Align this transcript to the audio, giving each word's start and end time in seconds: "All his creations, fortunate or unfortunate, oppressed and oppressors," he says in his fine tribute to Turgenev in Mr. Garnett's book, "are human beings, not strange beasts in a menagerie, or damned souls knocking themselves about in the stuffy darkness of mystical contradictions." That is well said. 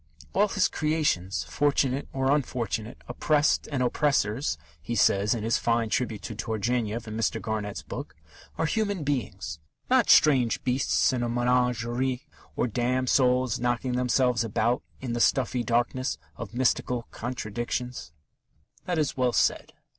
"All 0.33 0.47
his 0.47 0.67
creations, 0.67 1.43
fortunate 1.43 2.07
or 2.11 2.31
unfortunate, 2.35 2.97
oppressed 3.07 3.67
and 3.71 3.83
oppressors," 3.83 4.57
he 4.81 4.95
says 4.95 5.35
in 5.35 5.43
his 5.43 5.59
fine 5.59 5.89
tribute 5.89 6.23
to 6.23 6.33
Turgenev 6.33 7.07
in 7.07 7.15
Mr. 7.15 7.39
Garnett's 7.39 7.83
book, 7.83 8.15
"are 8.57 8.65
human 8.65 9.03
beings, 9.03 9.59
not 9.91 10.09
strange 10.09 10.63
beasts 10.63 11.13
in 11.13 11.21
a 11.21 11.29
menagerie, 11.29 12.25
or 12.55 12.65
damned 12.65 13.09
souls 13.09 13.59
knocking 13.59 13.91
themselves 13.91 14.43
about 14.43 14.81
in 15.01 15.13
the 15.13 15.19
stuffy 15.21 15.61
darkness 15.63 16.17
of 16.35 16.55
mystical 16.55 17.03
contradictions." 17.11 18.11
That 18.85 18.97
is 18.97 19.15
well 19.15 19.33
said. 19.33 19.71